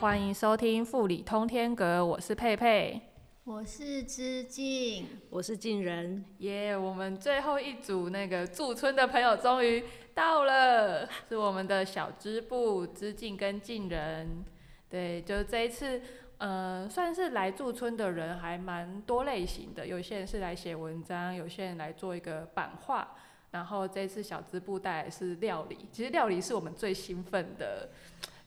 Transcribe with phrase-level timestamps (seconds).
[0.00, 2.98] 欢迎收听富里通天阁，我是佩佩，
[3.44, 6.74] 我是知静，我是静人，耶！
[6.74, 9.84] 我们最后一组那个驻村的朋友终于
[10.14, 14.42] 到了，是我们的小支部知静跟静人。
[14.88, 16.00] 对，就这一次，
[16.38, 23.06] 呃，算是来驻村的人还蛮多类型的，有些人是来写文章，有些人来做一个版画，
[23.50, 27.90] 然后这次小支部带来是料理，其实料理是我们最兴奋的。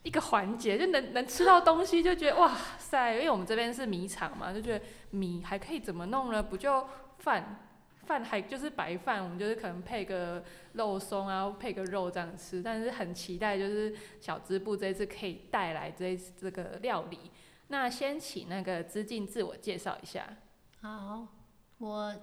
[0.03, 3.13] 一个环节就能能吃到东西，就觉得哇塞！
[3.13, 6.43] 因为我们这边是米厂嘛，就觉得米还可以怎么弄呢？
[6.43, 6.85] 不就
[7.19, 7.65] 饭
[8.05, 12.61] 饭还就是白饭，我们就是可能配个肉松啊，配个肉这样吃。
[12.61, 17.31] 但是很期待，就是小织布这一次可以带来这这个料理。
[17.69, 20.27] 那先请那个资进自我介绍一下。
[20.81, 21.25] 好，
[21.77, 22.13] 我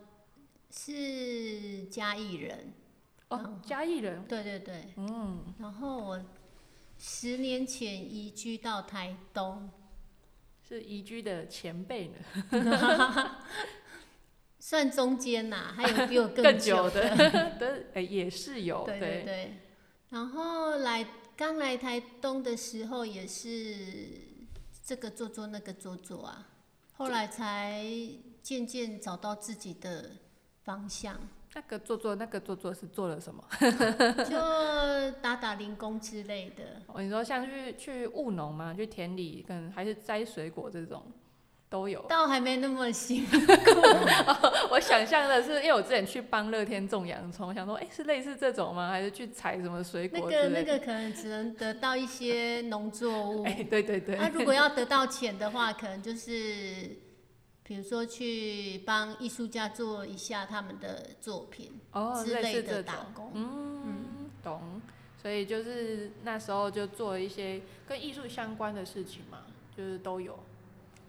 [0.71, 2.74] 是嘉义人。
[3.29, 4.23] 哦，嘉义人。
[4.26, 4.93] 对对对。
[4.99, 5.54] 嗯。
[5.59, 6.23] 然后我。
[7.02, 9.70] 十年前移居到台东，
[10.68, 12.09] 是移居的前辈
[12.52, 13.37] 呢，
[14.60, 17.16] 算中间呐，还有比我更久的，
[17.59, 17.84] 的。
[17.95, 19.23] 哎也是有，对对。
[19.24, 19.57] 对。
[20.10, 23.74] 然后来刚来台东的时候，也是
[24.85, 26.48] 这个做做那个做做啊，
[26.92, 27.82] 后来才
[28.42, 30.16] 渐渐找到自己的
[30.64, 31.18] 方向。
[31.52, 33.43] 那个做做那个做做是做了什么？
[34.24, 34.37] 就
[35.20, 36.62] 打打零工之类的。
[36.87, 38.73] 哦，你说像去去务农吗？
[38.73, 41.02] 去田里跟还是摘水果这种
[41.68, 42.01] 都有。
[42.09, 43.32] 倒还没那么辛苦。
[44.70, 48.88] 我想象的是，因为我之前去帮乐天种洋葱，想说，哎，是类似这种吗？
[48.88, 50.29] 还是去采什么水果？
[50.30, 53.42] 那个那个可能只能得到一些农作物。
[53.51, 54.16] 哎，对对对。
[54.16, 56.96] 那如果要得到钱的话，可能就是。
[57.71, 61.71] 比如说去帮艺术家做一下他们的作品
[62.24, 64.82] 之类的打工，嗯，懂。
[65.22, 69.42] 所以就是那时候就做一些跟艺术相关的事情嘛，
[69.76, 70.36] 就是都有。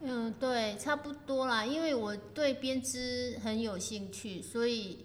[0.01, 1.66] 嗯，对，差不多啦。
[1.66, 5.03] 因为我对编织很有兴趣，所以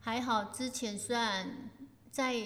[0.00, 0.44] 还好。
[0.52, 1.48] 之前虽然
[2.10, 2.42] 在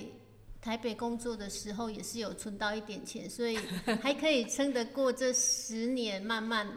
[0.63, 3.59] 台北工作的时候也是有存到一点钱，所以
[4.01, 6.73] 还可以撑得过这十年，慢慢。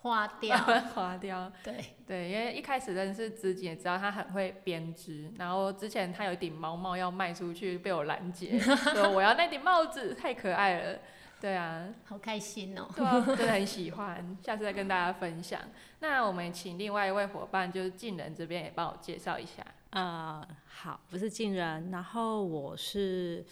[0.00, 0.56] 花掉，
[0.94, 1.50] 花掉。
[1.64, 5.30] 对对，因为一开始认识知己，也知道他很会编织。
[5.36, 8.58] 然后之前他有一顶毛帽要卖出去，被我拦截，
[8.94, 10.98] 说我要那顶帽子，太可爱了。
[11.40, 12.88] 对啊，好开心哦。
[12.96, 15.60] 对啊，真的很喜欢，下次再跟大家分享。
[16.00, 19.64] 那我们请另外一位伙伴，就是静人这边也帮我介绍一下。
[19.90, 23.44] 呃，好，不是静人，然后我是。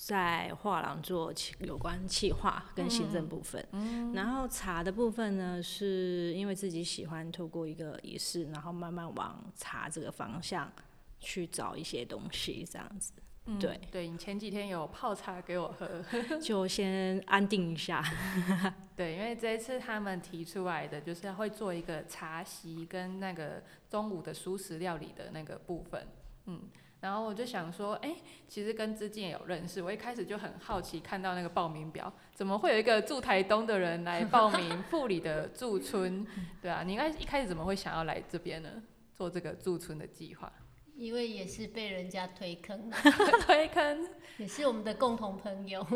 [0.00, 3.66] 在画廊做有关企划跟行政部分，
[4.14, 10.72] 然后茶的部分呢，是因为自己喜欢透过一个仪式，然后慢慢往茶这个方向
[11.18, 13.12] 去找一些东西，这样子。
[13.58, 16.00] 对，对你前几天有泡茶给我喝，
[16.40, 18.00] 就先安定一下。
[18.94, 26.06] 对，因为这一次他们提出来的就是会做一个茶席跟那个中午的熟食料理的那个部分，
[26.46, 26.68] 嗯。
[27.00, 28.16] 然后我就想说，哎，
[28.48, 29.80] 其实跟资金也有认识。
[29.80, 36.26] 我一开始就很好奇，看到那个报名表，怎么会有一个住台东的人来报名 富里的驻村？
[36.60, 38.70] 对啊，你应该一开始怎么会想要来这边呢？
[39.14, 40.52] 做这个驻村的计划？
[40.98, 42.90] 因为也是被人家推坑，
[43.46, 45.86] 推坑也是我们的共同朋友。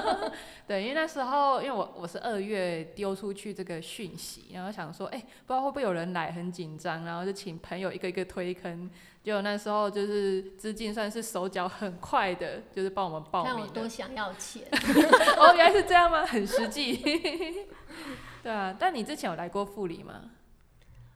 [0.66, 8.90] 对，因为那时候，因为我我是二月丢出去这个讯息，然后想说，哎，不知道会不会有人来，很紧张，然后就请朋友一个一个推坑。
[9.22, 13.52] 结果那时候就是资金算是手脚很快的，就是帮我们报名。
[13.52, 14.62] 看我多想要钱。
[15.36, 16.24] 哦，原来是这样吗？
[16.24, 16.96] 很实际。
[18.42, 20.30] 对啊，但你之前有来过富里吗？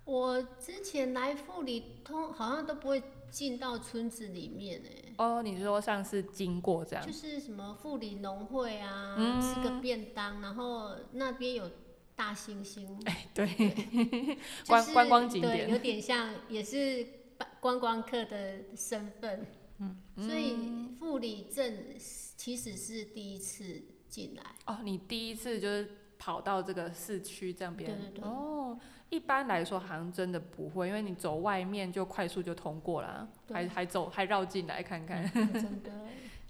[0.04, 3.02] 我之前来富里，通好像都不会。
[3.30, 11.70] 进到村子里面哎，哦，你说像是经过这样，就是什么富里农会啊，吃个便当，然后那边有
[12.16, 13.46] 大猩猩， 哎，对，
[14.66, 17.06] 观观光景点，对，有点像，也是
[17.60, 19.46] 观光客的身份，
[19.78, 20.56] 嗯，所以
[20.98, 21.94] 富里镇
[22.36, 25.88] 其实是第一次进来，哦，你第一次就是
[26.18, 28.78] 跑到这个市区这边，对对对，哦。
[29.10, 35.22] 一般来说，好像真的不会，因为你走外面就快速就通过了，还还走还绕进来看看。
[35.52, 35.90] 真的。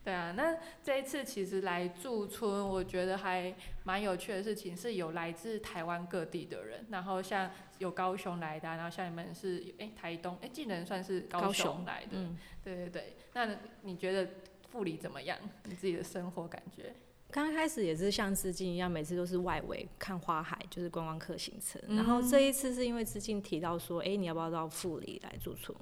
[0.02, 3.54] 对啊，那这一次其实来驻村，我觉得还
[3.84, 13.16] 蛮有趣的事情，是有来自台湾各地的人，然后像有高雄来的，然后像你们是哎台东哎技能算是高雄来的，嗯，对对对。
[13.34, 14.26] 那你觉得
[14.70, 15.38] 富里怎么样？
[15.64, 16.94] 你自己的生活感觉？
[17.30, 21.80] 刚开始也是像资金一样，每次都是外围看花海，就是观光客行程。
[21.96, 25.76] 然后这一次是因为资金提到说，哎，你要不要到富里来驻村？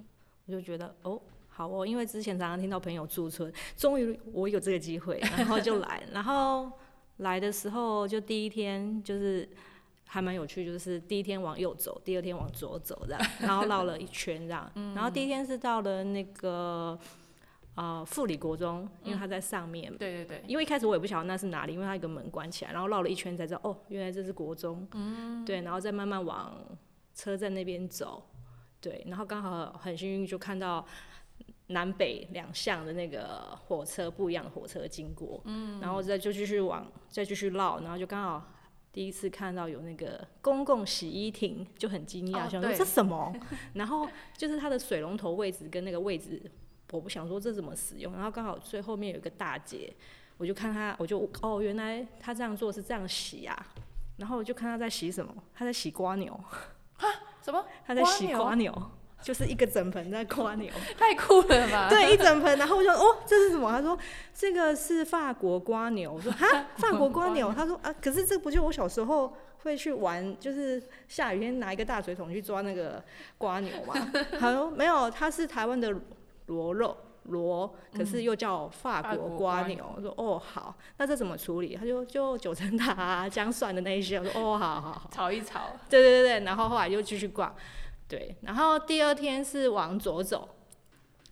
[0.47, 6.03] 我就觉得哦，好哦，因为之前常常听到朋友驻村，终于我有这个机会，然后就来。
[6.13, 6.71] 然后
[7.19, 9.49] 来的时候就第一天就是
[10.07, 14.71] 还蛮有趣，就是第一天往右走，第二天往左走这样，然后绕了一圈这样。
[14.95, 16.99] 然后第一天是到了那个
[17.79, 19.91] 呃富里国中，因为它在上面。
[19.97, 24.87] 对对对，因为一开始我也不晓得那是哪里，因为它一个门关起来，然后绕了一圈才知道哦，原来这是国中。
[24.93, 25.45] 嗯。
[25.45, 26.55] 对，然后再慢慢往
[27.15, 28.23] 车站那边走，
[28.81, 30.85] 对，然后刚好很幸运就看到。
[31.71, 38.43] 南北两向的那个火车不一样的火车经过，嗯，然后再就继续往再继续绕，然后就刚好
[38.91, 43.31] 第一次看到有那个公共洗衣亭，就很惊讶，想说这什么？
[43.75, 46.41] 然后就是它的水龙头位置跟那个位置，
[46.93, 49.93] 我不想说这怎么使用，然后刚好最后面有一个大姐，
[50.37, 53.67] 我就看她，我就哦，原来她这样做是这样洗啊，
[54.17, 56.33] 然后我就看她在洗什么，她在洗瓜牛，
[56.97, 57.05] 啊？
[57.43, 57.65] 什么？
[57.87, 58.91] 她在洗瓜牛。
[59.21, 61.89] 就是一个整盆在瓜牛， 太酷了吧？
[61.91, 63.69] 对，一整盆，然后我就哦，这是什么？
[63.69, 63.99] 他说
[64.33, 66.13] 这个是法国瓜牛。
[66.13, 67.53] 我说哈， 法国瓜牛。
[67.53, 73.03] 他说啊，可是这不就我小时候会去玩，就是下雨天拿一个大水桶去抓那个
[73.37, 73.93] 瓜牛嘛。
[74.39, 75.93] 他说没有，它是台湾的
[76.49, 79.93] 螺肉螺，可是又叫法国瓜牛。
[79.97, 81.75] 我说哦好，那这怎么处理？
[81.77, 84.19] 他就就九层塔姜蒜的那一些。
[84.19, 85.71] 我说 哦好好好，炒一炒。
[85.89, 87.55] 对对对对，然后后来又继续逛。
[88.09, 90.49] 对，然后第二天是往左走，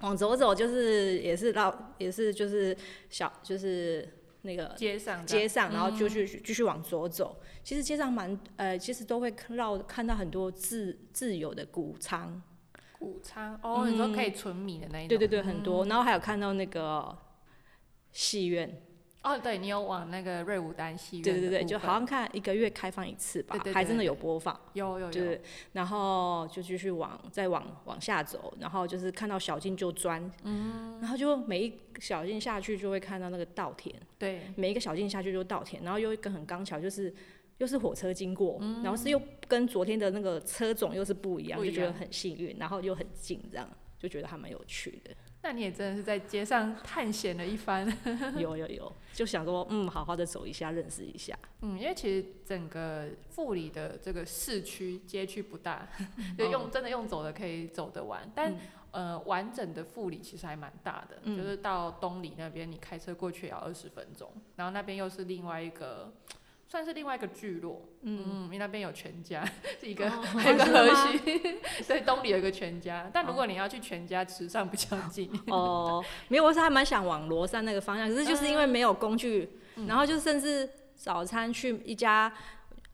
[0.01, 2.77] 往左走就是也是绕，也是就是
[3.09, 4.07] 小就是
[4.43, 7.37] 那个街上街上，然后就去继续往左走。
[7.65, 12.43] 其实街上蛮呃，其实都会绕看到很多自自由的谷仓，
[12.99, 15.85] 谷仓哦，你说可以存米的那一种，对对对，很多。
[15.87, 17.17] 然后还有看到那个
[18.13, 18.83] 戏院。
[19.23, 25.39] 哦，对你有往那个瑞武丹戏院，对对对，就好像看一个月开放一次吧，还真的有播放，有有有，
[25.73, 37.13] 然后就继续往再往往下走，然后就是看到小径就钻，嗯，然后就每一小径下去就会看到那个稻田，对，每一个小径下去就是稻田，然后又一个很刚巧就是
[37.59, 43.69] 又是火车经过，然后是又跟昨天的那个车种又是不一样，就觉得很幸运，然后又很近，这样
[43.99, 45.11] 就觉得还蛮有趣的。
[45.43, 47.87] 那你也真的是在街上探险了一番。
[48.37, 51.39] 有有有，就想说，嗯，好好的走一下，认识一下。
[51.63, 55.89] 嗯，因为其实整个富里的这个市区街区不大，
[56.37, 58.29] 就用真的用走的可以走得完。
[58.35, 58.55] 但
[58.91, 66.13] 呃，完整的富里其实还蛮大的，就是到东里那边，你开车过去也要二十分钟，然后那边又是另外一个。
[66.77, 69.43] 算是另外一个聚落，嗯，因为那边有全家，
[69.81, 70.05] 是一个
[70.37, 73.11] 一个核心， 所以东里有一个全家。
[73.15, 75.31] 但如果你要去全家，池上比较近。
[75.47, 79.49] 哦，没有，我是还蛮想往罗山那个方向，可是就是因为没有工具，
[79.89, 82.31] 然后就甚至早餐去一家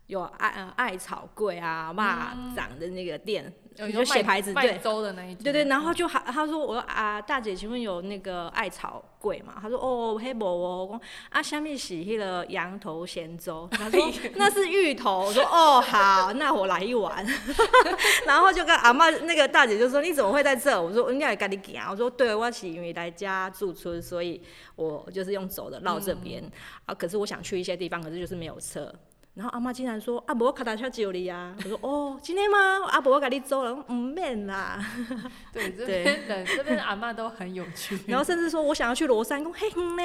[0.06, 3.52] 有艾艾草柜啊、蚂蚱的那个店。
[3.90, 9.54] 有写牌子，对，粥的那一对对，然后就还他说我啊大姐，请问有那个艾草柜吗？
[9.62, 11.00] 他说哦黑伯哦，我
[11.30, 17.26] 啊下面洗那个羊头咸粥，他说那是芋头，我说哦好，那我来一碗，
[18.28, 20.78] 然后就跟阿妈那个大姐就说你怎么会在这？
[20.78, 24.42] 我说应该赶紧给啊，我说对，我是因为来家驻村，所以
[24.76, 26.44] 我就是用走的绕这边。
[26.84, 28.94] 啊，可是我想去一些地方，可是就是没有车。
[29.34, 32.58] 然后阿妈竟然说：“阿伯，我卡达车接你啊！”我说：“哦，今天吗？
[32.90, 34.78] 阿伯，我跟你走了，唔免啦。
[35.50, 37.98] ”对，这边人这边的阿妈都很有趣。
[38.06, 40.02] 然后甚至说我想要去罗山，讲嘿哼呢，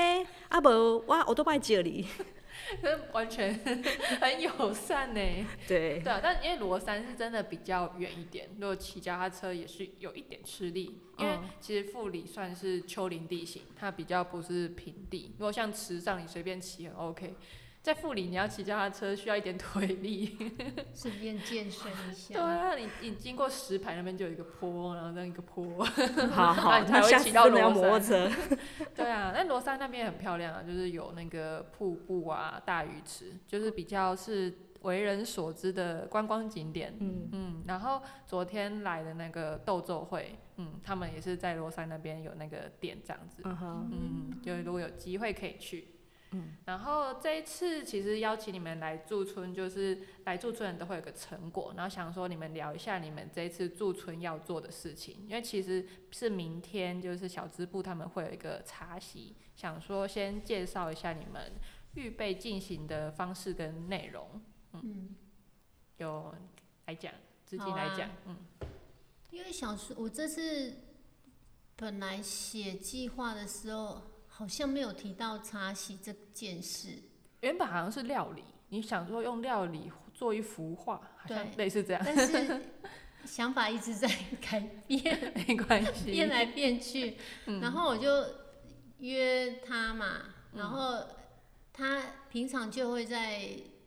[0.47, 0.71] 阿伯，
[1.05, 2.07] 我我都拜接你。
[3.11, 3.53] 完全
[4.19, 5.19] 很友善呢。
[5.67, 5.99] 对。
[5.99, 15.35] 对啊，但因为罗山是真的比较远一点，如果骑脚踏车也是有一点吃力，因为其实富里算是丘陵地形，它比较不是平地。
[15.37, 17.35] 如果像池上，你随便骑很 OK。
[17.87, 20.35] 在富里，你要骑脚踏车需要一点腿力，
[20.93, 22.33] 顺便健身一下。
[22.33, 25.85] 对啊，你你经过石牌那边就有一个坡，然后那一个坡，
[26.31, 28.29] 好 好， 你才会骑到罗山。
[28.93, 36.93] 对啊，那罗山那边很漂亮啊，就是有那个瀑布啊、大鱼池，就是比较是为人所知的观光景点。
[36.99, 43.41] 嗯嗯，然后昨天来的那个斗咒会，嗯，他们也是在罗山那边有那个店这样子。
[43.45, 45.87] 嗯哼，嗯，就如果有机会可以去。
[46.31, 61.53] 嗯，然后这一次其实邀请你们来驻村，就是来驻村人都会有个成果，然后想说你们聊一下你们这一次驻村要做的事情，因为其实是明天就是小支部他们会有一个茶席，想说先介绍一下你们
[61.93, 64.41] 预备进行的方式跟内容，
[64.73, 65.15] 嗯，
[65.95, 66.35] 有
[66.87, 67.13] 来讲，
[67.45, 68.35] 自己来讲，嗯，
[69.31, 70.73] 因为想说，我这次
[71.77, 74.01] 本来写计划的时候。
[74.37, 76.89] 好像没有提到茶席这件事。
[77.41, 81.99] 原本好像是料理，你想说用料理做一幅画，好像类似这样。
[82.05, 82.61] 但是
[83.25, 84.07] 想法一直在
[84.39, 87.17] 改变，没关系，变来变去。
[87.61, 88.11] 然后我就
[88.99, 91.03] 约他嘛，然后
[91.73, 93.41] 他平常就会在，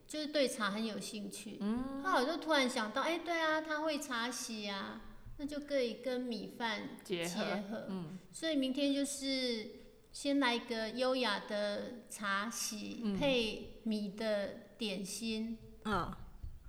[0.08, 1.58] 就是对茶很有兴趣。
[1.60, 5.00] 嗯，那我就突然想到，哎、对啊，他会茶洗啊，
[5.36, 7.86] 那就可以跟米饭结合合。
[7.88, 9.78] 嗯，所以明天就是
[10.12, 15.56] 先来一个优雅的茶席，嗯配米的点心。
[15.84, 16.12] 嗯，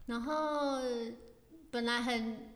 [0.06, 0.80] 然后
[1.70, 2.54] 本来很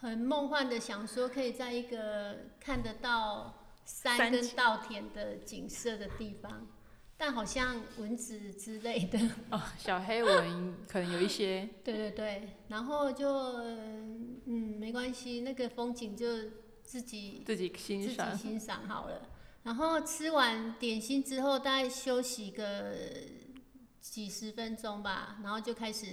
[0.00, 6.68] 很梦幻的想说，可以在一个看得到山跟稻田的景色的地方，
[7.16, 9.18] 但好像蚊子之类的，
[9.50, 13.28] 哦，小黑蚊可能有一些， 对对对，然后就
[14.46, 16.26] 嗯没关系，那个风景就
[16.82, 18.30] 自己自己欣赏。
[18.36, 19.28] 己欣赏好了。
[19.64, 22.94] 然后吃完点心之后，大概休息个
[24.00, 26.06] 几十分钟吧，然后就开始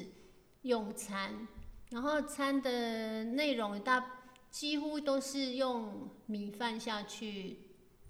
[0.63, 1.47] 用餐。
[1.91, 4.03] 然后餐的内容大
[4.49, 7.59] 几乎都是用米饭下去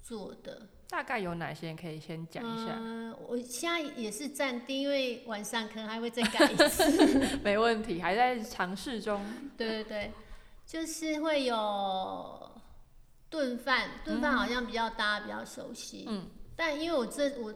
[0.02, 0.70] 做的。
[0.88, 2.76] 大概有哪些可以先讲一下？
[2.78, 7.38] 嗯、我现在也是暂定，因为晚上可能还会再改一次。
[7.44, 9.22] 没问题，还在尝试中。
[9.58, 10.12] 对对对，
[10.66, 12.45] 就是会有
[13.30, 16.06] 炖饭，炖饭好像比较大家比较熟悉。
[16.08, 16.28] 嗯。
[16.56, 17.54] 但因为我这我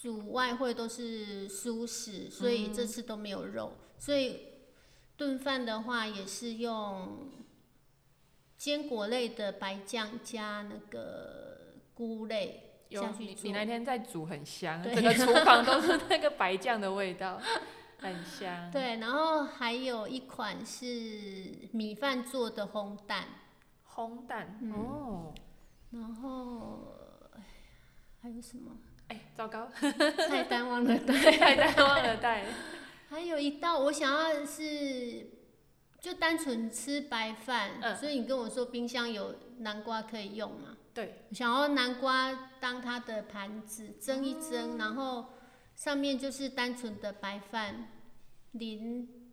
[0.00, 4.40] 煮外汇都是蔬食，所以这次都没有肉，所以
[5.16, 7.28] 炖饭的话也是用
[8.56, 13.52] 坚果类的白酱加那个菇类有下去做你你。
[13.52, 17.38] 那天在煮很香，对整个厨房都是那个白酱的味道，
[17.98, 18.70] 很香。
[18.70, 23.26] 对，然后还有一款是米饭做的烘蛋。
[23.98, 24.72] 烘蛋、嗯。
[24.72, 25.34] 哦，
[25.90, 26.94] 然后
[27.36, 27.42] 哎
[28.22, 28.76] 还有什么？
[29.08, 29.68] 哎、糟糕，
[30.28, 31.14] 菜单忘了带？
[31.36, 32.44] 太单忘了带。
[33.08, 35.30] 还有一道我想要是
[36.00, 37.96] 就单纯吃白饭，嗯。
[37.96, 40.76] 所以你跟我说冰箱有南瓜可以用嘛？
[40.94, 45.30] 对，想要南瓜当它的盘子蒸一蒸，然后
[45.74, 47.88] 上面就是单纯的白饭，
[48.52, 49.32] 淋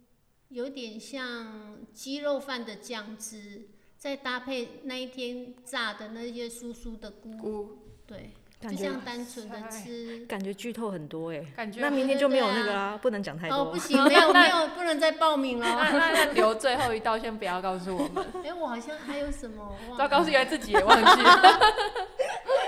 [0.50, 3.68] 有点像鸡肉饭的酱汁，
[4.06, 8.30] 再搭配那一天炸的那些酥酥的菇，菇对，
[8.62, 10.24] 就感觉像单纯的吃。
[10.28, 11.44] 感觉剧透很多哎。
[11.56, 13.80] 感觉那明天就没有那个啦，不能讲太多哦，多不。
[13.80, 15.66] 行，没有 没有，不能再报名了。
[15.68, 18.24] 那那那留最后一道，先不要告诉我们。
[18.46, 19.76] 哎、我好像还有什么？
[19.86, 21.60] 我忘糟糕，了是原来自己也忘记了。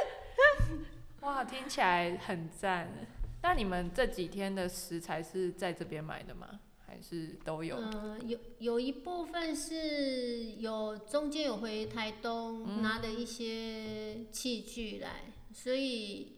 [1.21, 2.89] 哇，听起来很赞。
[3.43, 6.47] 那你们这几天的食材是在这边买的吗？
[6.87, 7.75] 还是都有？
[7.75, 16.37] 呃，有有一部分是有中间有回台东、嗯拿了一些器具来，所以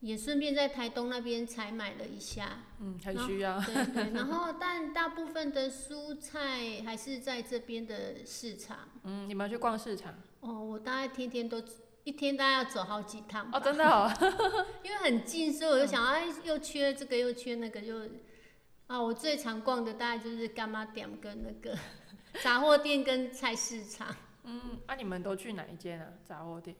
[0.00, 2.64] 也顺便在台东那边采买了一下。
[2.80, 3.60] 嗯，很需要。
[3.60, 8.88] 对对，然后但大部分的蔬菜还是在这边的市场。
[9.04, 10.14] 嗯，你们有去逛市场？
[10.40, 11.62] 哦，我大概天天都
[12.04, 14.12] 一天大概要走好几趟吧哦，真的哦。
[14.84, 18.00] 因为很近，所以我就想，哎，又缺这个又缺那个，就
[18.86, 21.76] 啊，我最常逛的大概就是干妈店跟那个
[22.42, 24.14] 杂货店跟菜市场。
[24.44, 26.08] 嗯，啊，你们都去哪一间啊？
[26.24, 26.76] 杂货店？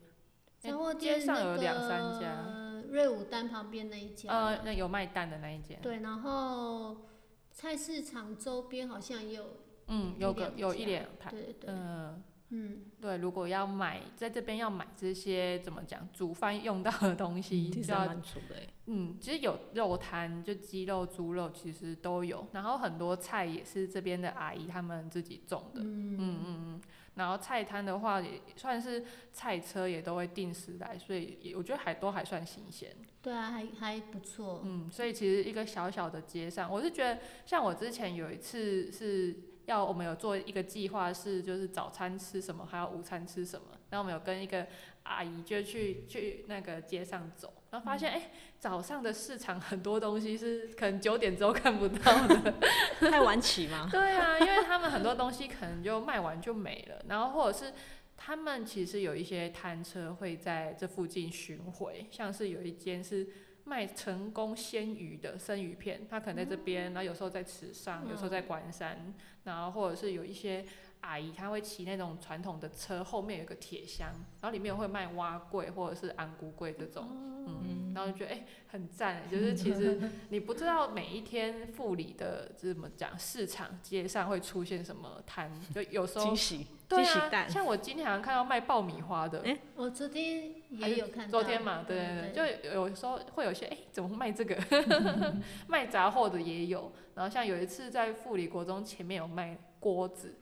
[0.58, 2.42] 杂货店那上有两三家。
[2.44, 5.80] 个瑞武丹旁边那一家，呃，那有卖蛋的那一间。
[5.82, 7.08] 对，然后
[7.50, 9.56] 菜市场周边好像也有，
[9.88, 11.30] 嗯，有个有一两家一两台。
[11.30, 12.22] 对对，嗯，
[12.56, 18.66] 嗯，对，如果要买在这边要买这些怎么讲煮饭用到的东西，其实就要蛮足的哎。
[18.86, 26.80] 嗯，其实有肉摊，就鸡肉、猪肉其实都有，然后很多菜也是这边的阿姨他们自己种的，嗯嗯嗯，
[27.14, 39.34] 然后菜摊的话也算是菜车也都会定时来，所以也我觉得还都还算新鲜，对啊，还还不错，嗯，所以其实一个小小的街上，我是觉得像我之前有一次是
[39.66, 44.66] 要我们有做一个计划是就是早餐吃什么，还有午餐吃什么，然后我们有跟一个
[45.02, 52.54] 阿姨就去去那个街上走，然后发现哎、诶早上的市场很多东西是可能九点之后看不到的，
[53.00, 53.88] 太晚起吗？
[53.92, 57.72] 对啊，因为他们很多东西可能就卖完就没了，然后或者是
[58.16, 63.28] 他们其实有一些摊车会在这附近巡回，像是有一间是
[63.68, 70.64] 卖成功鲜鱼的生鱼片，他可能在这边，然后有时候在池上，有时候在关山，然后或者是有一些
[71.00, 74.08] 阿姨她会骑那种传统的车，后面有个铁箱，
[74.40, 77.06] 然后里面会卖蛙桂或者是安菇桂这种，
[77.46, 80.00] 嗯，然后就觉得哎、很赞，就是其实
[80.30, 87.48] 你不知道每一天富里的这怎么讲市场街上会出现什么摊，就有时候惊喜，对啊，蛋。
[87.48, 89.56] 像我今天好像看到卖爆米花的，诶？
[89.76, 94.56] 我昨天还是也有看到，昨天嘛，对对对，就有时候会有些哎、怎么会卖这个？
[95.68, 100.34] 卖杂货的也有，然后像有一次在富里国中前面有卖锅子。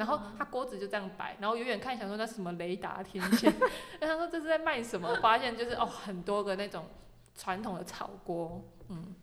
[0.00, 3.52] 然后他锅子就这样摆，然后远远看想说那是什么雷达天线，
[4.00, 5.14] 然后他说这是在卖什么？
[5.20, 6.86] 发现就是哦很多个那种
[7.34, 9.14] 传统的炒锅，嗯，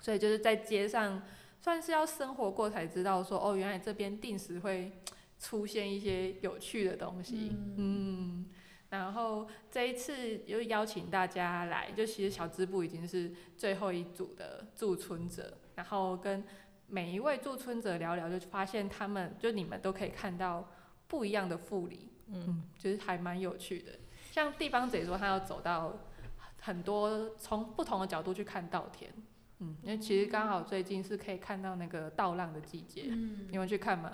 [0.00, 1.22] 所以就是在街上
[1.62, 4.92] 算是要生活过才知道说，哦，原来这边定时会
[5.40, 8.44] 出现一些有趣的东西，嗯，
[8.90, 16.44] 然后这一次又邀请大家来，就其实小支部已经是最后一组的驻村者，然后跟
[16.92, 20.68] 每一位驻村者聊聊，就发现他们就你们都可以看到
[21.08, 23.92] 不一样的富里，嗯，就是还蛮有趣的。
[24.30, 25.98] 像地方贼说他要走到
[26.60, 29.10] 很多从不同的角度去看稻田，
[29.60, 34.12] 嗯，因为其实刚好最近是可以看到那个稻浪的季节，嗯，你们去看吗？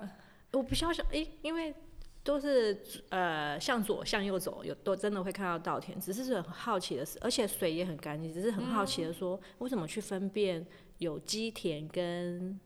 [0.53, 1.75] 我不晓得，诶，因为
[2.23, 10.65] 都是呃向左向右走，有都真的会看到稻田，只是是很好奇的是，而且水也很干净，只是很好奇的说，我怎么去分辨
[10.99, 12.59] 有机田跟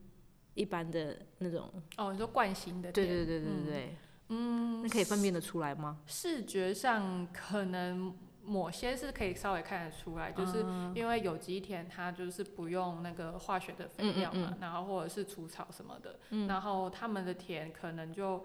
[0.55, 1.71] 一般的那种？
[1.97, 2.91] 哦，你说惯性的？
[2.93, 3.97] 对对对对对对。
[4.29, 5.99] 嗯，那可以分辨得出来吗？
[6.07, 18.43] 视觉上可能某些是可以稍微看得出来，就是因为有机田它就是不用那个化学的肥料嘛，然后或者是除草什么的，然后他们的田可能就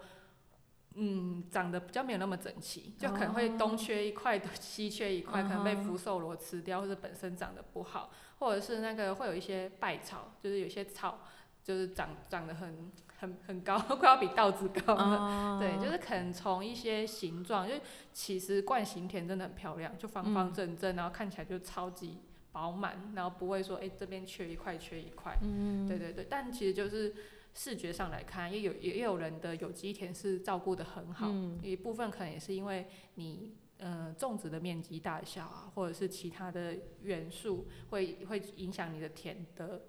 [0.94, 8.10] 嗯长得比较没有那么整齐，就可能会东缺一块， 西缺一块，可能被福寿螺吃掉，或者本身长得不好，
[8.40, 11.20] 或者是那个会有一些败草，就是有些草
[11.68, 12.90] 就是长长得很。
[13.20, 15.58] 很很高， 快要比稻子高了。
[15.58, 17.74] 对，就是可能从一些形状，就
[18.12, 22.18] 其实冠形田真的很漂亮，就方方正正，然后看起来就超级
[22.52, 25.36] 饱满，然后不会说哎这边缺一块缺一块。
[25.42, 27.12] 嗯对对对，但其实就是
[27.54, 31.28] 视觉上来看，也有也有人的有机田是照顾的很好，
[31.60, 39.82] 一部分可能也是因为你呃种植的面积大小啊，或者是其他的元素会会影响你的田的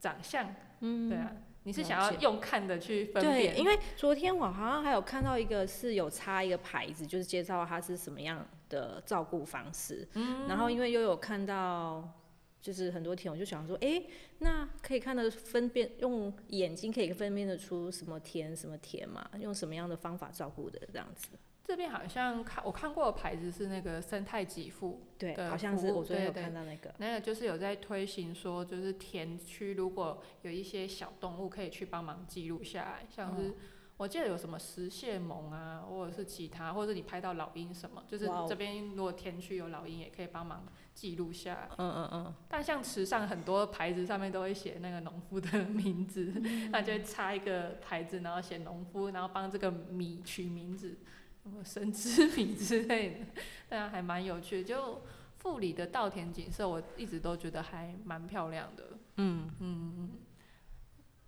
[0.00, 0.52] 长相。
[0.80, 1.08] 嗯。
[1.08, 1.30] 对啊。
[1.64, 3.54] 你是想要用看的去分辨？
[3.54, 10.08] 对，因为昨天我好像还有看到一个是有插一个牌子，就是介绍它是什么样的照顾方式。
[10.14, 10.48] 嗯。
[10.48, 12.02] 然后因为又有看到，
[12.62, 14.02] 就是很多田，我就想说，哎，
[14.38, 19.28] 那可以看的分辨，用眼睛可以分辨得出什么田什么田嘛？
[19.38, 21.28] 用什么样的方法照顾的这样子？
[21.62, 33.54] 这边好像看我看过的牌子是那个生态给付，对，好像是我昨天有看到那个，那个就是有在推行说，就是田区如果有一些小动物可以去帮忙记录下来，像是
[33.98, 41.68] 我记得有什么石蟹獴啊，或者是其他，或者是你拍到老鹰什么，就是这边如果田区有老鹰也可以帮忙记录下来。
[41.76, 42.34] 嗯嗯嗯。
[42.48, 46.32] 但像池上很多牌子上面都会写那个农夫的名字，
[46.72, 50.96] 那就插一个牌子，然后写农夫，然后帮这个米取名字。
[51.42, 53.26] 什么神之 米之类的，
[53.68, 54.62] 大家还蛮有趣。
[54.62, 55.02] 就
[55.38, 58.98] 富里的稻田景色，我一直都觉得还蛮漂亮的。
[59.16, 60.10] 嗯嗯嗯。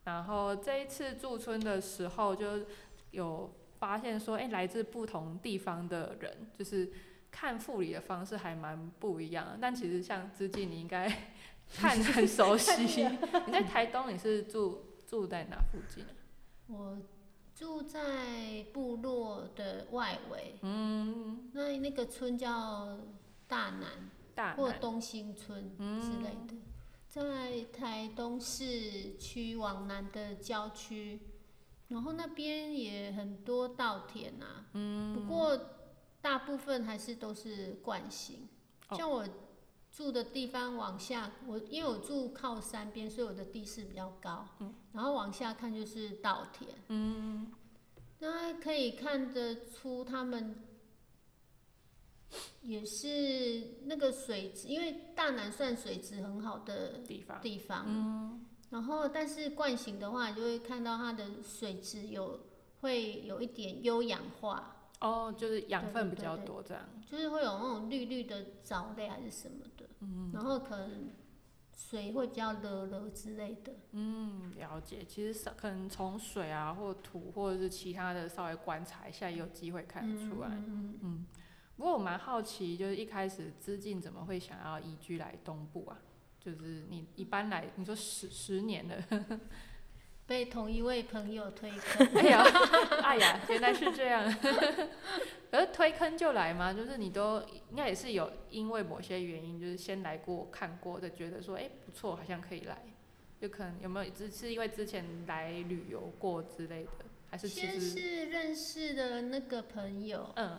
[0.05, 2.66] 然后这一次驻村的时候，就
[3.12, 6.92] 有发现说，哎，来自不同地方的人，就是
[7.31, 9.57] 看富里的方式还蛮不一样。
[9.61, 11.09] 但其实像之近，你应该
[11.75, 13.07] 看很熟悉。
[13.46, 16.05] 你在台东，你是住住在哪附近？
[16.66, 16.98] 我。
[17.62, 22.98] 住在部落的外围，嗯，那那个村叫
[23.46, 26.57] 大南，大或东兴村之类的，
[27.07, 31.20] 在台东市区往南的郊区，
[31.87, 35.57] 然后那边也很多稻田啊，嗯，不过
[36.20, 38.48] 大部分还是都是惯性，
[38.96, 39.25] 像我
[39.92, 44.74] 住的地方往下，我因为我住靠山边，所以我的地势比较高，嗯。
[44.92, 47.52] 然后往下看就是稻田，嗯，
[48.20, 50.62] 那可以看得出他们
[52.62, 62.40] 也是那个水质，因为大南算水质很好的地方，地方，嗯，然后但是惯性的话，就会看到它的水质有
[62.81, 71.11] 会有一点优氧化，哦，就是养分比较多这样，就是会有那种绿绿的藻类还是什么的，嗯，然后可能。
[71.75, 73.73] 水会比较热热之类的。
[73.93, 75.03] 嗯，了解。
[75.09, 80.49] 其实可能从水啊，或土，或者是其他的，稍微观察一下，也有机会看得出来。
[80.51, 81.27] 嗯嗯。
[81.77, 85.99] 不过我蛮好奇，就是一开始资进怎么会想要移居来东部啊？
[86.38, 89.41] 就是你一般来，你说十十年了。
[90.27, 92.07] 被同一位朋友推坑。
[92.15, 92.45] 哎呀，
[93.03, 94.25] 哎呀，原来是这样。
[95.51, 96.73] 而推坑就来嘛？
[96.73, 102.79] 就是你都应该也是有因为某些原因，就是先来过看过的，觉得说哎不错，好像可以来。
[103.41, 107.81] 就可能有没有只是因为之前来旅游过之类的，还是其实？
[107.81, 110.33] 先是认识的那个朋友。
[110.37, 110.59] 嗯。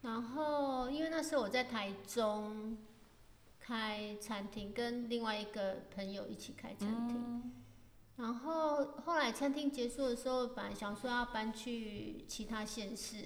[0.00, 2.78] 然后因为那时候我在台中
[3.60, 7.52] 开餐厅，跟另外一个朋友一起开餐厅。
[8.18, 13.24] 然后后来餐厅结束的时候，本来想说要搬去其他县市。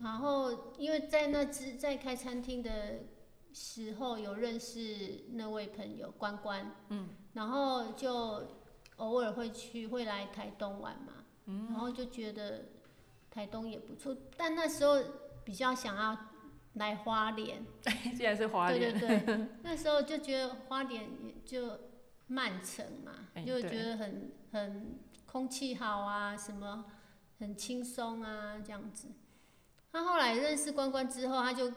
[0.00, 3.04] 然后因为在那之在开餐厅的
[3.52, 8.42] 时候有认识那位朋友关关，嗯，然后就
[8.96, 12.66] 偶尔会去会来台东玩嘛，嗯，然后就觉得
[13.30, 14.96] 台东也不错，但那时候
[15.44, 16.18] 比较想要
[16.74, 17.64] 来花莲，
[18.16, 21.78] 既然是花莲，对对对， 那时候就觉得花莲也就
[22.26, 23.12] 慢城嘛，
[23.46, 26.84] 就觉得很很空气好啊，什么
[27.38, 29.08] 很轻松啊这样子。
[29.92, 31.72] 他后来认识关关之后，他就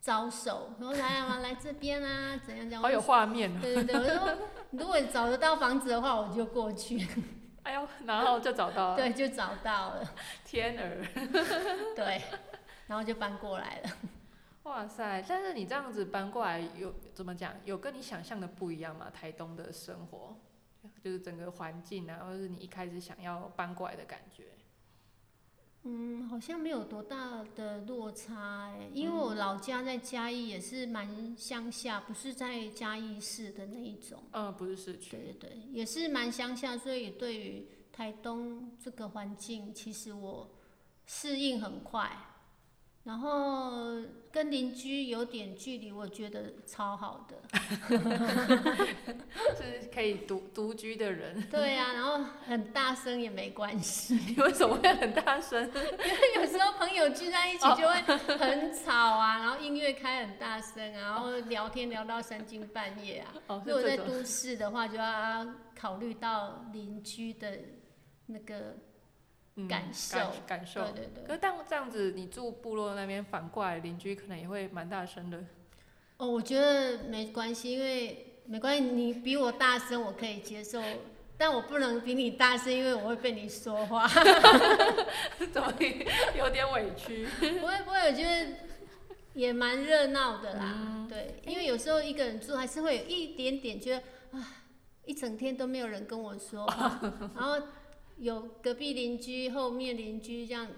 [0.00, 2.80] 招手，说来啊来这边啊，怎样怎样。
[2.82, 4.38] 好有画面对对对，我说
[4.70, 7.06] 如果找得到房子的话，我就过去。
[7.62, 8.96] 哎呦，然后就找到了。
[8.96, 10.14] 对，就找到了。
[10.46, 11.04] 天儿。
[11.94, 12.22] 对，
[12.86, 13.90] 然后就搬过来了。
[14.64, 15.24] 哇塞！
[15.26, 17.54] 但是你这样子搬过来，有怎么讲？
[17.64, 19.10] 有跟你想象的不一样吗？
[19.10, 20.36] 台东的生活，
[21.02, 24.44] 就是整个环境啊，或者是你一开始想要搬过来的感觉。
[25.84, 34.22] 嗯，好像没有多大的落差哎，因为我老家在嘉义，也是蛮乡下，不是在嘉义市的那一种。
[34.32, 35.16] 嗯，不是市区。
[35.16, 40.50] 对对对，也是蛮乡下，所以对于台东这个环境，其实我
[41.06, 42.14] 适应很快。
[43.02, 43.96] 然后
[44.30, 47.36] 跟邻居有点距离，我觉得超好的。
[49.56, 51.42] 就是可以独独居的人。
[51.50, 54.14] 对呀，然后很大声也没关系。
[54.28, 55.66] 你为什么会很大声？
[55.66, 57.94] 因为有时候朋友聚在一起就会
[58.36, 63.34] 很吵啊，然后音乐开很大声啊，然后聊天聊到三更半夜啊。
[63.64, 67.58] 如果在都市的话，就要考虑到邻居的
[68.26, 68.76] 那个。
[69.68, 71.24] 感受，感受，对对对。
[71.24, 75.42] 可是但这样子，你住部落那边，反过来邻居可能也会蛮大声的。
[76.16, 80.82] 哦，我觉得没关系，因为没关系，你比我大声我可以接受，
[81.38, 84.06] 但我不能比你大声，因为我会被你说话。
[85.52, 85.72] 怎么
[86.36, 87.26] 有点委屈？
[87.26, 88.52] 不会不会，我觉得
[89.34, 91.06] 也蛮热闹的啦。
[91.08, 94.56] 对，因为有时候一个人住，还是会有一点点觉得啊，
[95.04, 97.00] 一整天都没有人跟我说话，
[97.34, 97.60] 然后。
[98.20, 100.68] 有隔壁邻居、后面邻居这样，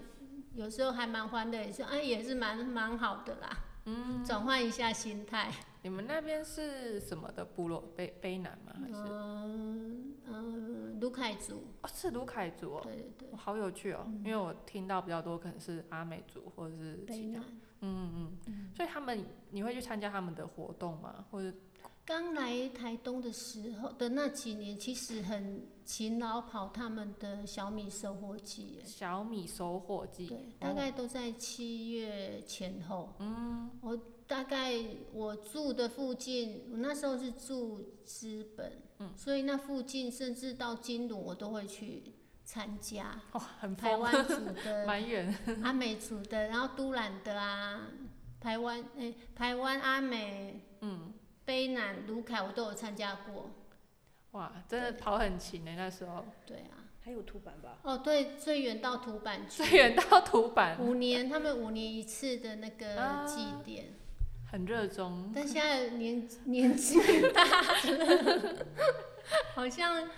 [0.55, 3.49] 有时候还蛮欢的，也是啊，也是蛮蛮好的啦。
[3.85, 5.51] 嗯，转换一下心态。
[5.81, 7.83] 你们那边是什么的部落？
[7.97, 8.73] 卑卑南吗？
[8.81, 8.93] 还是？
[8.95, 11.65] 嗯嗯，卢凯族。
[11.81, 12.81] 哦，是卢凯族哦。
[12.81, 13.29] 对对对。
[13.35, 17.41] 好有趣哦，因为我听到比较多可能是阿美族或者是其他。
[17.81, 18.69] 嗯嗯嗯。
[18.73, 21.25] 所以他们，你会去参加他们的活动吗？
[21.29, 21.53] 或者？
[22.05, 28.81] 刚来台东的时候的那几年，其实很勤劳跑他们的小米收获季。
[28.85, 30.27] 小米收获季。
[30.27, 33.13] 对，大概都在七月前后。
[33.19, 33.69] 嗯。
[33.81, 34.73] 我大概
[35.13, 42.03] 我住的附近，我那时候是住资本，嗯，所以那附近甚至到金鲁我都会去
[42.43, 43.21] 参加。
[43.31, 44.33] 哦，很台湾组
[44.65, 45.33] 的， 蛮远。
[45.61, 47.87] 阿美组的，然后都兰的啊，
[48.39, 50.61] 台湾诶，台湾阿美，
[51.63, 51.69] 嗯。
[51.69, 53.51] 卑南、卢凯，我都有参加过。
[54.31, 56.25] 哇，真的跑很勤呢，那时候。
[56.45, 56.83] 对啊。
[57.05, 57.79] 还有土板吧？
[57.83, 59.63] 哦，对，最远到土板去。
[59.63, 60.79] 最远到土板。
[60.79, 63.87] 五年，他们五年一次的那个祭典。
[64.49, 65.29] 很热衷。
[65.35, 66.97] 但现在年年纪
[67.33, 68.65] 大了，
[69.53, 70.09] 好像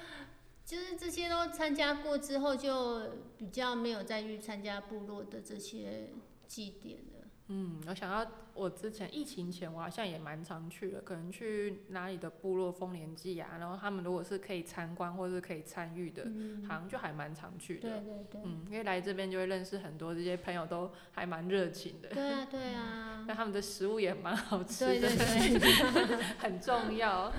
[0.64, 6.10] 就是这些都参加过之后，就比较没有再去参加部落的这些
[6.46, 7.15] 祭典了。
[7.48, 16.24] 嗯，我想到我之前疫情前，我好像也蛮常去的，可能去哪里的部落丰年祭啊，然后他们如果是可以参观或者是可以参与的，
[16.68, 17.90] 好像就还蛮常去的。
[17.90, 18.42] 对对对。
[18.44, 22.10] 嗯，因为来这边就会认识很多这些朋友，都还蛮热情的。
[22.10, 23.24] 对啊 对啊。
[23.28, 25.02] 那他们的食物也蛮好吃的。
[25.02, 26.18] 对对对。
[26.40, 27.32] 很重要。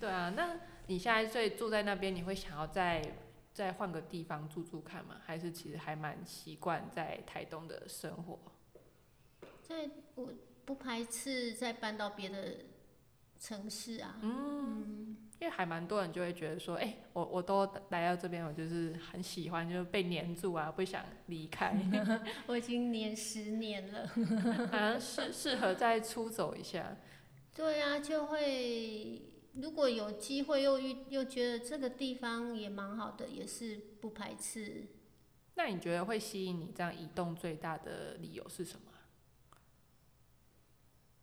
[0.00, 0.56] 对啊，那
[0.88, 3.00] 你现在最住在那边，你会想要再
[3.52, 5.14] 再换个地方住住看吗？
[5.24, 8.36] 还是其实还蛮习惯在台东的生活？
[9.68, 10.32] 在我
[10.64, 12.56] 不排斥再搬到别的
[13.38, 14.18] 城市啊。
[14.22, 21.76] 嗯，因为还蛮多人就会觉得说，哎，我我都来到这边，我就是很喜欢，就被黏住啊，不想离开。
[22.48, 24.06] 我已经黏十年了。
[24.72, 26.96] 好像适适合再出走一下。
[27.54, 29.22] 对啊，就会
[29.54, 34.86] 如果有机会又遇又觉得这个地方也蛮好的，也是不排斥。
[35.56, 38.87] 那你觉得会吸引你这样移动最大的理由是什么？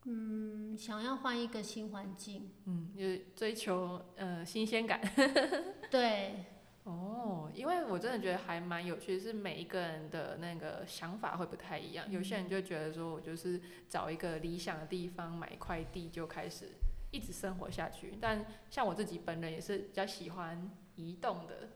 [0.05, 2.51] 嗯，想要换一个新环境。
[2.65, 5.01] 嗯，就是追求呃新鲜感。
[5.91, 6.45] 对。
[6.83, 12.05] 哦，因为我真的觉得还蛮有趣，是每一个人的那个想法会不太一样。
[12.11, 16.69] 有些人就觉得说我就是找一个理想的地方，买一块地就开始
[17.09, 18.19] 一直生活下去。
[18.21, 21.69] 但像我自己本人也是比较喜欢移动的。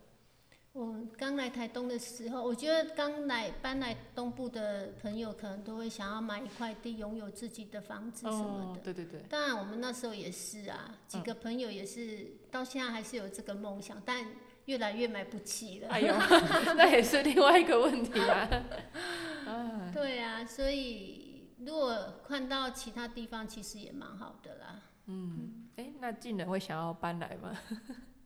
[1.19, 8.79] 我刚来台东的时候，我觉得刚来搬来东部的朋友可能都会想要买一块地，拥有自己的房子什么的。
[8.79, 14.27] 对对对，当然，我们那时候也是啊，几个朋友也是，到现在还是有这个梦想，但
[14.63, 15.89] 越来越买不起了。
[15.89, 16.15] 哎呦，
[16.77, 18.49] 那也是另外一个问题啊。
[19.45, 24.81] 啊，对啊，所以如果看到其他地方，其实也蛮好的啦。
[25.07, 27.53] 嗯，哎，那近人会想要搬来吗？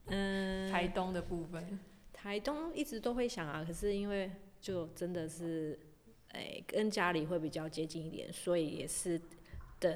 [0.10, 1.80] 嗯，台东的部分。
[2.24, 4.32] 台东一直都会想啊，可是因为
[4.62, 5.78] 就真的是，
[6.30, 9.20] 哎，跟家里会比较接近一点，所以也是
[9.78, 9.94] 等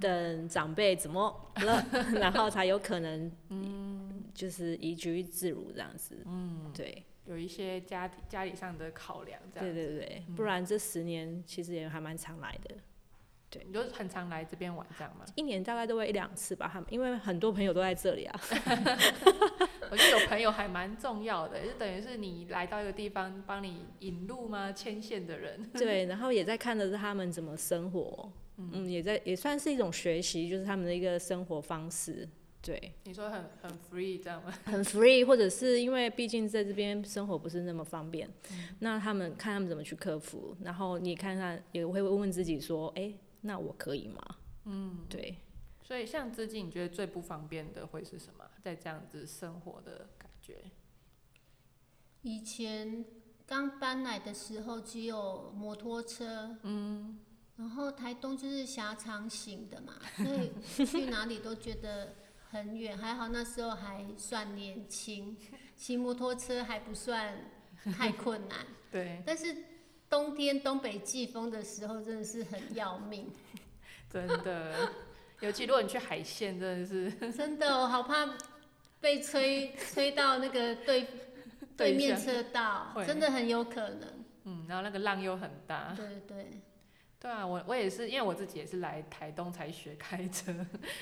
[0.00, 1.86] 等长辈怎么了，
[2.18, 12.74] 然后才有可能，嗯，就是移居自如这样子，嗯，对，有一些家家里上的考量，这样，对对对，不然这十年其实也还蛮常来的。
[13.48, 15.24] 对，你就很常来这边玩这样吗？
[15.36, 18.40] 一年大概都会一两次吧，他们因为很多朋友都在这里啊。
[19.92, 24.72] 我觉得有朋友还蛮重要的，就等于是你来到一个地方，帮你引路吗？
[24.72, 25.62] 牵线的人。
[25.74, 32.26] 对，然后也在看的是他们怎么生活，嗯，也在也算是一种学习，就是他们的一个生活方式。
[32.62, 34.50] 对，你说很很 free 这样吗？
[34.64, 38.26] 很 free，或者是因为毕竟在这边生活不是那么方便，
[38.78, 43.12] 那他们看他们怎么去克服，然后你看看也会问问自己说，哎。
[43.44, 44.22] 那我可以吗？
[44.66, 45.34] 嗯，对。
[45.92, 48.48] 所以像资金，你觉得最不方便的会是什么？
[48.62, 50.64] 在这样子生活的感觉？
[52.22, 53.04] 以前
[53.46, 57.20] 刚搬来的时候只有摩托车，嗯，
[57.58, 62.14] 然后台东就是狭长型的嘛，所以去哪里都觉得
[62.48, 62.96] 很远。
[62.96, 65.36] 还好那时候还算年轻，
[65.76, 67.50] 骑摩托车还不算
[67.98, 68.66] 太困难。
[68.90, 69.22] 对。
[69.26, 69.54] 但是。
[70.08, 73.32] 冬天东北季风的时候真的是很要命，
[74.12, 74.92] 真的，
[75.42, 78.36] 尤其如果你去海线，真的是 真的，我好怕
[79.00, 81.06] 被吹吹 到那个对
[81.76, 84.08] 对面车道，真的很有可能。
[84.44, 85.92] 嗯，然后那个浪又很大。
[85.96, 86.62] 对对。
[87.18, 90.52] 对啊，我我也是，因为我自己也是来台东才学开车，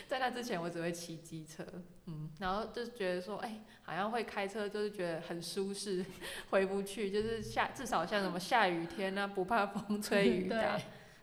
[0.07, 1.65] 在那之前我只会骑机车，
[2.05, 6.05] 嗯，然后就觉得说，哎，好像会开车就是觉得很舒适，
[6.51, 10.79] 回不去，就是下至少像什么下雨天啊，不怕风吹雨打，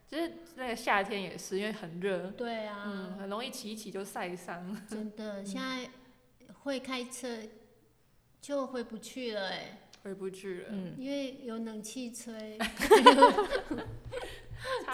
[0.08, 4.76] 就是那个夏天也是，因为很热，对啊，嗯，很容易骑一骑就晒伤。
[4.88, 5.90] 真的， 现在
[6.64, 7.38] 会开车
[8.40, 12.58] 就回不去了，哎，回不去了，嗯，因为有冷气吹。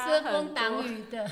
[0.06, 1.30] 遮风挡雨的，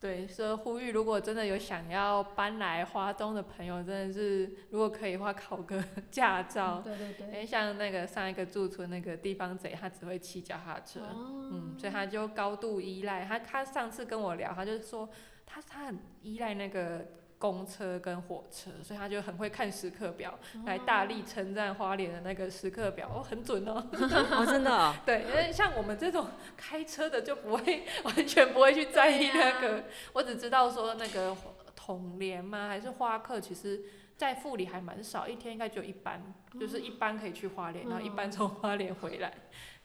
[0.00, 6.80] 对，所以呼吁，如果真的有想要搬来花东的朋友，真的是如果可以的话，考个 驾照。
[6.84, 7.26] 对对对。
[7.26, 13.24] 因为像那个上一个驻村那个地方贼，他只会骑脚踏车，嗯，所以他就高度依赖。
[13.24, 15.08] 他他上次跟我聊，他就说
[15.44, 17.06] 他他很依赖那个。
[17.38, 23.74] 公车跟火车，所以他就很会看时刻表，来大力称赞花莲的那个时刻表，哦，很准哦。
[24.32, 24.94] 哦，真的。
[25.06, 29.84] 对，因为像我们这种开车的就不会， 完全不会去在意那个。
[30.12, 31.36] 我只知道说那个
[31.76, 32.66] 统联吗？
[32.66, 33.40] 还是花客？
[33.40, 33.84] 其实，
[34.16, 39.32] 在富里还蛮少，一天应该就一班，就是一班可以去花莲，然后一班从花莲回来。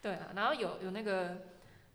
[0.02, 1.42] 对啊，然后有有那个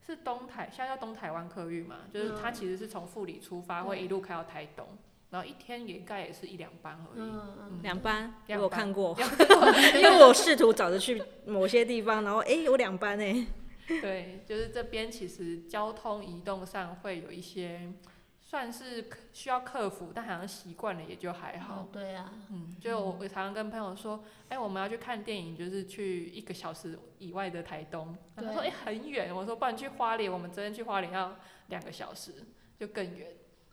[0.06, 4.88] 是东台，现在叫东台湾客运嘛，就是它其实是从富里出发，会一路开到台东。
[5.30, 9.16] 然后一天也该也是一两班而已，两班，我有看过，
[9.96, 13.46] 因为我试图找着去某些地方，然后哎有两班哎。
[14.02, 17.92] 对，就是这边其实交通移动上会有一些
[18.40, 21.90] 算是需要克服，但好像习惯了也就还好。
[21.92, 31.36] 对啊，嗯，就我常常跟朋友说，哎，我们要去看电影，就是去一个小时以外的台东，他说哎很远，我说不然去花莲，我们真的去花莲要
[31.70, 32.34] 两个小时，
[32.80, 33.28] 就更远。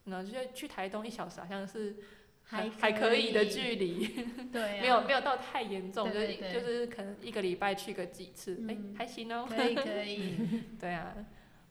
[0.06, 1.96] 然后就去台东一小时，好像是
[2.44, 4.06] 还还可以的距离，
[4.52, 10.34] 对，没有没有到太严重，就是就是可能一个礼拜去个几次，哎，还行哦，可以可以，
[10.78, 11.14] 对啊，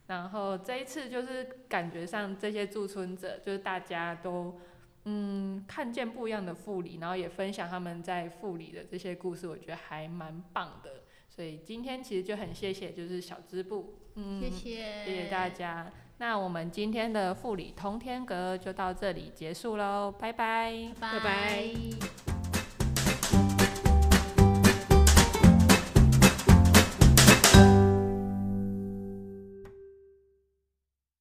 [0.07, 4.59] 然后这一次就是感觉上这些驻村者，就是大家都
[5.05, 15.89] 嗯看见不一样的富里，然后也分享他们在富里的这些故事，我觉得还蛮棒的，所以今天其实就很谢谢就是小支部，嗯，谢谢，谢谢大家。
[16.17, 22.34] 那我们今天的护理通天阁就到这里结束喽，拜拜，拜拜。